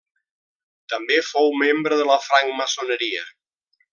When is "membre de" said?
1.65-2.09